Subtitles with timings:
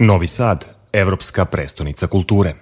[0.00, 2.54] Novi Sad, evropska prestonica kulture.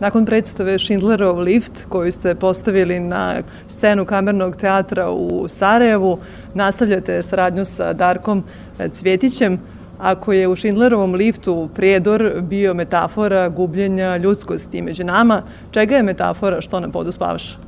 [0.00, 3.34] Nakon predstave Schindlerov lift koju ste postavili na
[3.68, 6.18] scenu kamernog teatra u Sarajevu,
[6.54, 8.44] nastavljate saradnju sa Darkom
[8.92, 9.58] Cvjetićem.
[9.98, 16.60] Ako je u Schindlerovom liftu prijedor bio metafora gubljenja ljudskosti među nama, čega je metafora
[16.60, 17.58] što nam poduspavaš?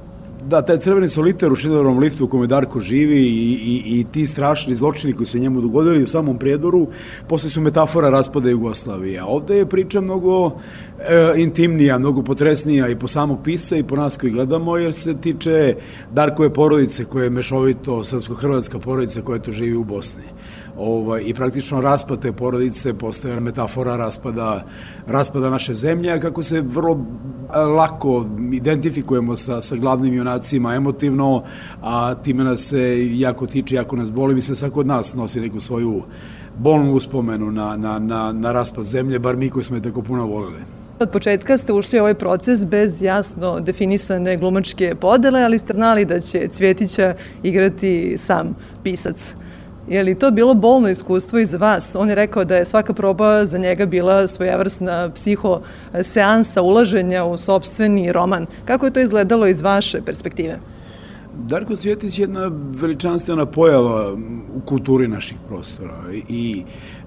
[0.47, 4.27] Da, taj crveni soliter u Schindlerovom liftu u kome Darko živi i, i, i ti
[4.27, 6.87] strašni zločini koji su njemu dogodili u samom prijedoru,
[7.29, 9.23] posle su metafora raspada Jugoslavije.
[9.23, 10.47] Ovde je priča mnogo
[10.99, 15.17] e, intimnija, mnogo potresnija i po samog pisa i po nas koji gledamo, jer se
[15.21, 15.75] tiče
[16.13, 20.25] Darkove porodice koje je mešovito srpsko-hrvatska porodica koja to živi u Bosni
[20.81, 24.65] ovaj, i praktično raspad te porodice postaje metafora raspada,
[25.07, 27.07] raspada naše zemlje, kako se vrlo
[27.57, 31.43] lako identifikujemo sa, sa glavnim junacima emotivno,
[31.83, 35.61] a time nas se jako tiče, jako nas boli, mislim svako od nas nosi neku
[35.61, 36.03] svoju
[36.59, 40.27] bolnu uspomenu na, na, na, na raspad zemlje, bar mi koji smo je tako puno
[40.27, 40.59] volili.
[41.01, 46.05] Od početka ste ušli u ovaj proces bez jasno definisane glumačke podele, ali ste znali
[46.05, 49.35] da će Cvjetića igrati sam pisac.
[49.91, 51.97] Je li to bilo bolno iskustvo i za vas?
[51.99, 55.61] On je rekao da je svaka proba za njega bila svojevrsna psiho
[56.03, 58.47] seansa ulaženja u sobstveni roman.
[58.65, 60.61] Kako je to izgledalo iz vaše perspektive?
[61.35, 64.13] Darko Svjetić je jedna veličanstvena pojava
[64.55, 65.97] u kulturi naših prostora
[66.29, 66.63] i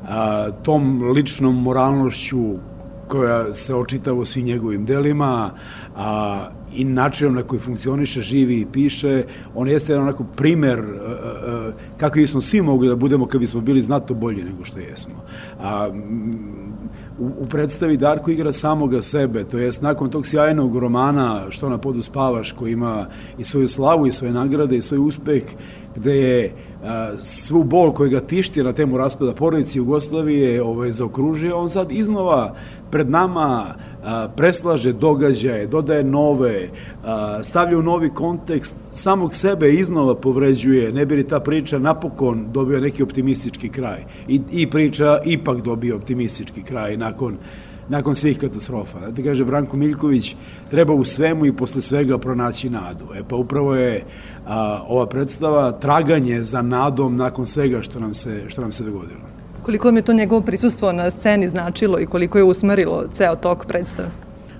[0.07, 2.55] a, tom ličnom moralnošću
[3.07, 5.51] koja se očitava u svim njegovim delima,
[5.95, 9.23] a i načinom na koji funkcioniše, živi i piše,
[9.55, 13.61] on jeste jedan onako primer uh, uh, kakvi smo svi mogli da budemo kad bismo
[13.61, 15.13] bili znato bolji nego što jesmo.
[15.59, 15.89] A,
[17.19, 21.77] u, u predstavi Darko igra samoga sebe, to jest nakon tog sjajnog romana Što na
[21.77, 23.05] podu spavaš, koji ima
[23.37, 25.43] i svoju slavu i svoje nagrade i svoj uspeh,
[25.95, 26.51] gde je
[27.21, 32.55] svu bol koja ga tišti na temu raspada porodice Jugoslavije ovaj, zaokružio, on sad iznova
[32.91, 33.75] pred nama
[34.35, 36.69] preslaže događaje, dodaje nove,
[37.43, 42.79] stavlja u novi kontekst, samog sebe iznova povređuje, ne bi li ta priča napokon dobio
[42.79, 44.03] neki optimistički kraj.
[44.27, 47.37] I, i priča ipak dobio optimistički kraj nakon
[47.93, 49.11] nakon svih katastrofa.
[49.11, 50.35] Da kaže Branko Miljković,
[50.69, 53.05] treba u svemu i posle svega pronaći nadu.
[53.15, 54.03] E pa upravo je
[54.45, 59.21] a, ova predstava traganje za nadom nakon svega što nam se, što nam se dogodilo.
[59.63, 63.65] Koliko vam je to njegovo prisustvo na sceni značilo i koliko je usmerilo ceo tok
[63.65, 64.09] predstave?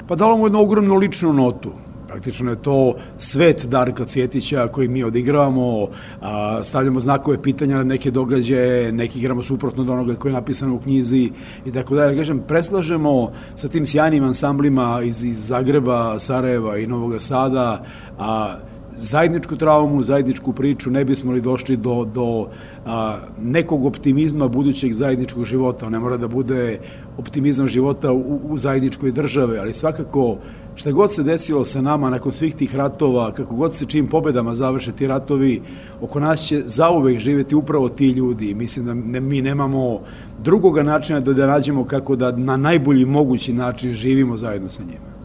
[0.07, 1.71] Pa dalo mu jednu ogromnu ličnu notu.
[2.13, 5.87] Praktično je to svet Darka Cvjetića koji mi odigravamo,
[6.21, 10.75] a, stavljamo znakove pitanja na neke događaje, neki igramo suprotno od onoga koje je napisano
[10.75, 11.31] u knjizi
[11.65, 12.17] i tako dalje.
[12.17, 17.83] Kažem, preslažemo sa tim sjajnim ansamblima iz, iz Zagreba, Sarajeva i Novog Sada,
[18.19, 18.57] a
[18.95, 22.47] zajedničku traumu, zajedničku priču, ne bismo li došli do, do
[22.85, 25.89] a, nekog optimizma budućeg zajedničkog života.
[25.89, 26.79] Ne mora da bude
[27.17, 30.37] optimizam života u, u zajedničkoj države, ali svakako
[30.75, 34.55] šta god se desilo sa nama nakon svih tih ratova, kako god se čim pobedama
[34.55, 35.61] završe ti ratovi,
[36.01, 38.53] oko nas će zauvek živeti upravo ti ljudi.
[38.53, 40.01] Mislim da ne, mi nemamo
[40.39, 45.22] drugoga načina da da nađemo kako da na najbolji mogući način živimo zajedno sa njima.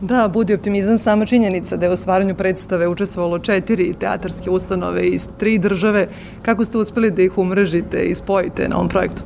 [0.00, 5.28] Da, budi optimizam sama činjenica da je u stvaranju predstave učestvovalo četiri teatarske ustanove iz
[5.38, 6.08] tri države.
[6.42, 9.22] Kako ste uspeli da ih umrežite i spojite na ovom projektu?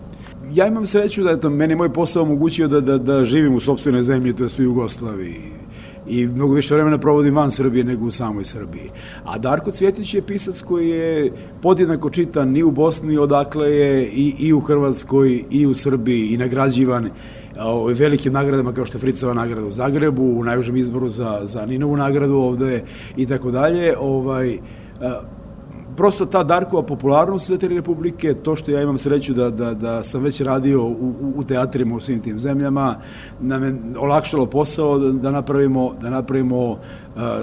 [0.54, 3.60] Ja imam sreću da je to meni moj posao omogućio da, da, da živim u
[3.60, 5.40] sobstvenoj zemlji, to je u Jugoslaviji
[6.06, 8.90] i mnogo više vremena provodim van Srbije nego u samoj Srbiji.
[9.24, 11.32] A Darko Cvjetić je pisac koji je
[11.62, 16.36] podjednako čitan i u Bosni, odakle je i, i u Hrvatskoj i u Srbiji i
[16.36, 17.10] nagrađivan
[17.60, 21.66] ovaj, velikim nagradama kao što je Fricova nagrada u Zagrebu, u najužem izboru za, za
[21.66, 22.82] Ninovu nagradu ovde
[23.16, 23.94] i tako dalje.
[23.98, 24.58] Ovaj,
[25.96, 30.22] prosto ta Darkova popularnost Sveteri Republike, to što ja imam sreću da, da, da sam
[30.22, 32.96] već radio u, u teatrima u svim tim zemljama,
[33.40, 36.78] nam je olakšalo posao da, da napravimo, da napravimo uh,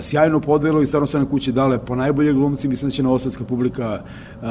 [0.01, 3.43] sjajnu podelu i stvarno su na kući dale po najbolje glumci, mislim da će Novosadska
[3.43, 4.01] publika
[4.41, 4.47] uh,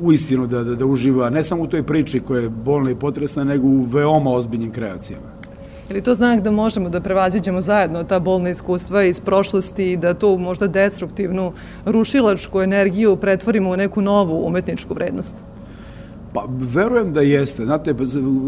[0.00, 2.94] u istinu da, da, da uživa ne samo u toj priči koja je bolna i
[2.94, 5.41] potresna, nego u veoma ozbiljnim kreacijama.
[5.88, 9.96] Je li to znak da možemo da prevaziđemo zajedno ta bolna iskustva iz prošlosti i
[9.96, 11.52] da tu možda destruktivnu
[11.84, 15.36] rušilačku energiju pretvorimo u neku novu umetničku vrednost?
[16.32, 17.64] Pa, verujem da jeste.
[17.64, 17.94] Znate,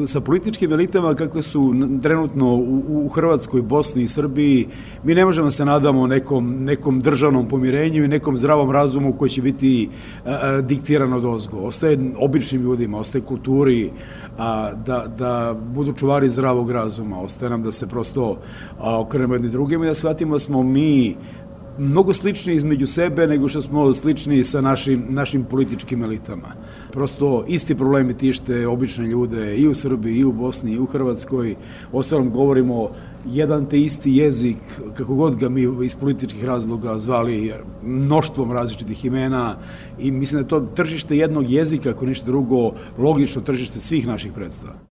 [0.07, 4.69] sa političkim elitama kakve su trenutno u, u Hrvatskoj, Bosni i Srbiji,
[5.03, 9.43] mi ne možemo se nadamo nekom, nekom državnom pomirenju i nekom zdravom razumu koji će
[9.43, 9.89] biti
[10.25, 11.59] a, diktiran od ozgo.
[11.59, 13.91] Ostaje običnim ljudima, ostaje kulturi
[14.39, 17.21] a, da, da budu čuvari zdravog razuma.
[17.21, 18.39] Ostaje nam da se prosto
[18.79, 21.17] a, okrenemo jedni drugima i da shvatimo da smo mi
[21.79, 26.55] mnogo slični između sebe nego što smo slični sa našim, našim političkim elitama.
[26.93, 31.57] Prosto isti problemi tište obične ljude i u Srbiji, i u Bosni, i u Hrvatskoj.
[31.93, 32.91] Ostalom govorimo
[33.27, 34.57] jedan te isti jezik,
[34.95, 39.57] kako god ga mi iz političkih razloga zvali mnoštvom različitih imena
[39.99, 44.33] i mislim da je to tržište jednog jezika, ako ništa drugo, logično tržište svih naših
[44.33, 44.94] predstava.